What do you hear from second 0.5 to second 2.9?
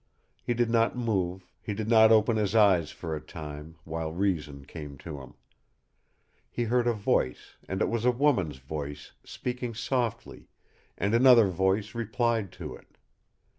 did not move, he did not open his eyes